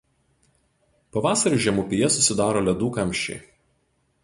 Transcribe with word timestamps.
Pavasarį 1.17 1.59
žemupyje 1.67 2.11
susidaro 2.17 2.65
ledų 2.71 2.91
kamščiai. 2.99 3.41